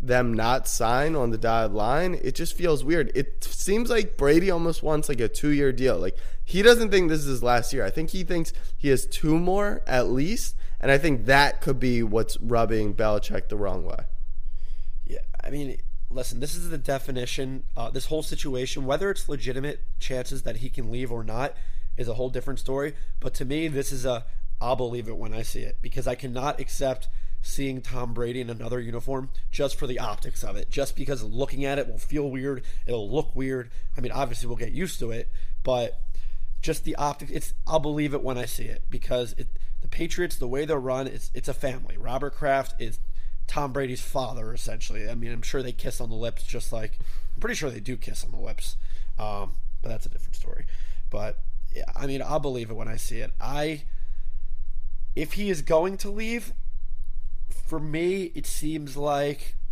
[0.00, 3.10] them not sign on the dotted line, it just feels weird.
[3.14, 5.98] It seems like Brady almost wants like a two year deal.
[5.98, 7.84] Like he doesn't think this is his last year.
[7.84, 11.80] I think he thinks he has two more at least, and I think that could
[11.80, 14.04] be what's rubbing Belichick the wrong way.
[15.04, 15.76] Yeah, I mean,
[16.10, 17.64] listen, this is the definition.
[17.76, 21.56] Uh, this whole situation, whether it's legitimate chances that he can leave or not,
[21.96, 22.94] is a whole different story.
[23.18, 24.26] But to me, this is a
[24.60, 27.08] I'll believe it when I see it because I cannot accept
[27.40, 30.70] seeing Tom Brady in another uniform just for the optics of it.
[30.70, 33.70] Just because looking at it will feel weird, it'll look weird.
[33.96, 35.30] I mean, obviously we'll get used to it,
[35.62, 36.00] but
[36.60, 37.30] just the optics.
[37.30, 39.48] It's I'll believe it when I see it because it,
[39.80, 41.96] the Patriots, the way they're run, it's it's a family.
[41.96, 42.98] Robert Kraft is
[43.46, 45.08] Tom Brady's father, essentially.
[45.08, 46.98] I mean, I'm sure they kiss on the lips, just like
[47.34, 48.76] I'm pretty sure they do kiss on the lips,
[49.18, 50.66] um, but that's a different story.
[51.10, 51.38] But
[51.74, 53.32] yeah, I mean, I'll believe it when I see it.
[53.40, 53.84] I
[55.14, 56.52] if he is going to leave,
[57.50, 59.56] for me, it seems like.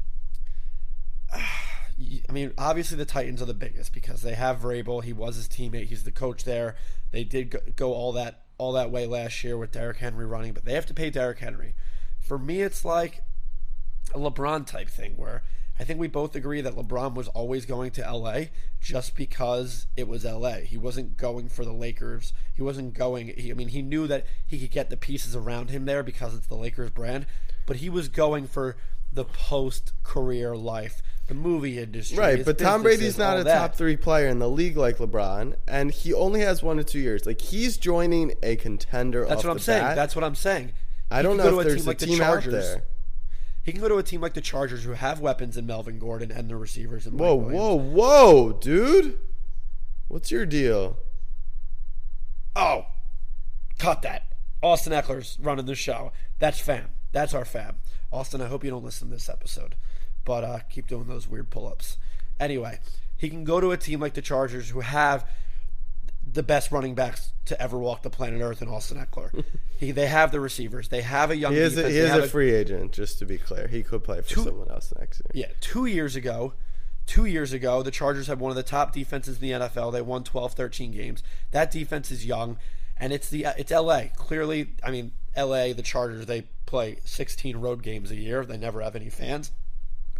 [2.29, 5.03] I mean, obviously the Titans are the biggest because they have Vrabel.
[5.03, 5.87] He was his teammate.
[5.87, 6.77] He's the coach there.
[7.11, 10.65] They did go- all that all that way last year with Derrick Henry running, but
[10.65, 11.75] they have to pay Derrick Henry.
[12.21, 13.23] For me, it's like
[14.15, 15.43] a LeBron type thing where
[15.79, 18.45] I think we both agree that LeBron was always going to LA
[18.81, 20.61] just because it was LA.
[20.61, 22.33] He wasn't going for the Lakers.
[22.55, 25.71] He wasn't going he, I mean he knew that he could get the pieces around
[25.71, 27.27] him there because it's the Lakers brand,
[27.66, 28.76] but he was going for
[29.12, 32.18] the post career life, the movie industry.
[32.18, 33.59] Right, but Tom Brady's not a that.
[33.59, 36.98] top three player in the league like LeBron, and he only has one to two
[36.98, 37.26] years.
[37.26, 39.24] Like he's joining a contender.
[39.26, 39.83] That's what I'm the saying.
[39.83, 39.96] bat.
[39.96, 40.72] That's what I'm saying.
[41.11, 42.52] I He don't know if a there's team a like the team out Chargers.
[42.52, 42.83] there.
[43.64, 46.31] He can go to a team like the Chargers who have weapons in Melvin Gordon
[46.31, 47.07] and the receivers.
[47.07, 49.18] In Whoa, whoa, whoa, dude!
[50.09, 50.98] What's your deal?
[52.55, 52.87] Oh,
[53.79, 54.24] cut that.
[54.62, 56.12] Austin Ekeler's running the show.
[56.38, 56.90] That's fam.
[57.16, 57.76] That's our fam.
[58.12, 59.74] Austin, I hope you don't listen to this episode,
[60.26, 61.96] but uh, keep doing those weird pull ups.
[62.38, 62.79] Anyway,
[63.16, 65.26] he can go to a team like the Chargers who have
[66.31, 69.46] the best running backs to ever walk the planet Earth in Austin Ekeler.
[69.79, 70.90] he, they have the receivers.
[70.90, 73.38] They have a young He is a, he is a free agent, just to be
[73.38, 73.66] clear.
[73.66, 75.46] He could play for Two- someone else next year.
[75.46, 76.52] Yeah, two years ago,
[77.07, 79.90] two years ago, the Chargers had one of the top defenses in the NFL.
[79.90, 81.22] They won 12, 13 games.
[81.52, 82.59] That defense is young,
[82.99, 84.05] and it's the it's LA.
[84.17, 88.45] Clearly, I mean, LA, the Chargers, they play 16 road games a year.
[88.45, 89.53] They never have any fans.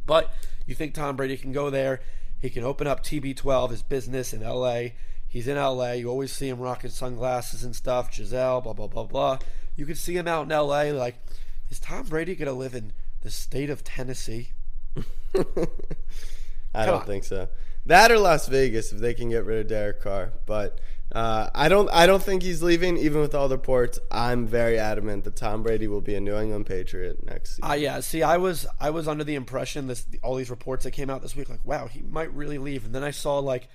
[0.05, 0.33] But
[0.67, 2.01] you think Tom Brady can go there?
[2.41, 4.89] He can open up TB12, his business in LA.
[5.27, 5.93] He's in LA.
[5.93, 8.15] You always see him rocking sunglasses and stuff.
[8.15, 9.39] Gisele, blah blah blah blah.
[9.75, 10.85] You could see him out in LA.
[10.93, 11.17] Like,
[11.71, 14.51] is Tom Brady gonna live in the state of Tennessee?
[15.37, 17.07] I Come don't on.
[17.07, 17.49] think so.
[17.85, 20.33] That or Las Vegas if they can get rid of Derek Carr.
[20.47, 20.81] But
[21.17, 21.89] uh, I don't.
[21.89, 22.99] I don't think he's leaving.
[22.99, 26.37] Even with all the reports, I'm very adamant that Tom Brady will be a New
[26.37, 27.71] England Patriot next season.
[27.71, 28.01] Uh, yeah.
[28.01, 31.23] See, I was I was under the impression this all these reports that came out
[31.23, 33.69] this week, like, wow, he might really leave, and then I saw like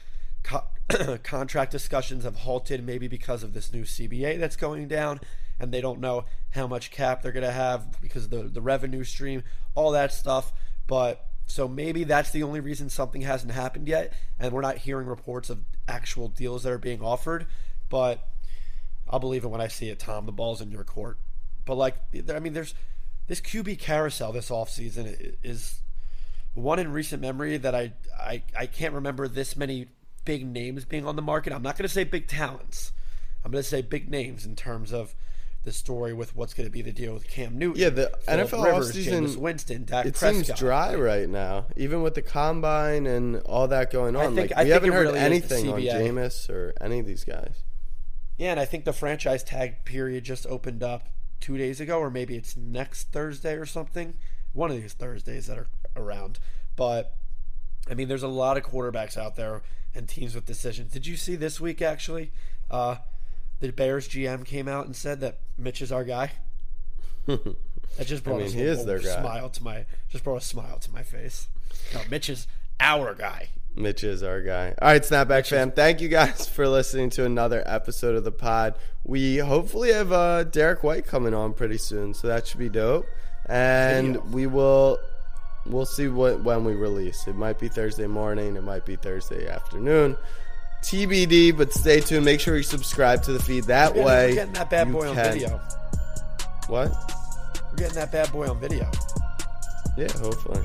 [0.43, 0.65] co-
[1.23, 5.19] contract discussions have halted, maybe because of this new CBA that's going down,
[5.59, 9.03] and they don't know how much cap they're gonna have because of the the revenue
[9.03, 9.41] stream,
[9.73, 10.53] all that stuff.
[10.85, 15.05] But so maybe that's the only reason something hasn't happened yet, and we're not hearing
[15.05, 17.45] reports of actual deals that are being offered.
[17.89, 18.25] But
[19.09, 20.25] I'll believe it when I see it, Tom.
[20.25, 21.17] The ball's in your court.
[21.65, 21.97] But like,
[22.33, 22.73] I mean, there's
[23.27, 25.81] this QB carousel this offseason is
[26.53, 29.89] one in recent memory that I, I I can't remember this many
[30.23, 31.51] big names being on the market.
[31.51, 32.93] I'm not going to say big talents.
[33.43, 35.15] I'm going to say big names in terms of
[35.63, 37.79] the story with what's going to be the deal with Cam Newton.
[37.81, 40.45] Yeah, the Phillip NFL Rivers, offseason, Jameis Winston, Dak it Prescott.
[40.47, 44.35] seems dry right now, even with the combine and all that going I on.
[44.35, 45.79] think- like I we haven't heard really anything on.
[45.81, 47.63] Jameis or any of these guys.
[48.37, 52.09] Yeah, and I think the franchise tag period just opened up two days ago, or
[52.09, 54.15] maybe it's next Thursday or something.
[54.53, 56.39] One of these Thursdays that are around.
[56.75, 57.15] But
[57.89, 59.61] I mean, there's a lot of quarterbacks out there
[59.93, 60.91] and teams with decisions.
[60.91, 62.31] Did you see this week actually?
[62.69, 62.95] Uh,
[63.61, 66.31] the Bears GM came out and said that Mitch is our guy.
[67.97, 69.19] That just brought mean, us he a, is guy.
[69.19, 71.49] smile to my just brought a smile to my face.
[71.93, 72.47] No, Mitch is
[72.79, 73.49] our guy.
[73.75, 74.73] Mitch is our guy.
[74.81, 75.71] All right, Snapback fam.
[75.71, 78.75] Thank you guys for listening to another episode of the pod.
[79.03, 83.07] We hopefully have uh, Derek White coming on pretty soon, so that should be dope.
[83.45, 84.29] And Video.
[84.31, 84.99] we will
[85.65, 87.27] we'll see what when we release.
[87.27, 88.55] It might be Thursday morning.
[88.55, 90.17] It might be Thursday afternoon.
[90.81, 92.25] TBD, but stay tuned.
[92.25, 93.65] Make sure you subscribe to the feed.
[93.65, 95.61] That We're getting, way, we're getting that bad boy on video.
[96.67, 96.91] What?
[97.71, 98.89] We're getting that bad boy on video.
[99.97, 100.61] Yeah, hopefully.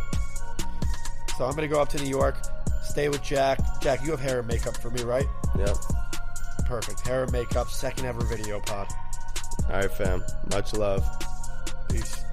[1.36, 2.36] So I'm gonna go up to New York,
[2.82, 3.58] stay with Jack.
[3.80, 5.26] Jack, you have hair and makeup for me, right?
[5.58, 5.76] Yep.
[6.66, 7.06] Perfect.
[7.06, 8.88] Hair and makeup, second ever video pod.
[9.68, 10.24] All right, fam.
[10.50, 11.04] Much love.
[11.88, 12.25] Peace.